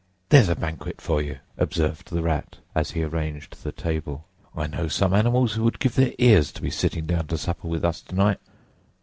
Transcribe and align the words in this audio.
"There's 0.29 0.49
a 0.49 0.55
banquet 0.55 0.99
for 0.99 1.21
you!" 1.21 1.37
observed 1.59 2.09
the 2.09 2.23
Rat, 2.23 2.57
as 2.73 2.89
he 2.89 3.03
arranged 3.03 3.61
the 3.63 3.71
table. 3.71 4.25
"I 4.55 4.65
know 4.65 4.87
some 4.87 5.13
animals 5.13 5.53
who 5.53 5.63
would 5.65 5.77
give 5.77 5.93
their 5.93 6.13
ears 6.17 6.51
to 6.53 6.61
be 6.63 6.71
sitting 6.71 7.05
down 7.05 7.27
to 7.27 7.37
supper 7.37 7.67
with 7.67 7.85
us 7.85 8.01
to 8.01 8.15
night!" 8.15 8.39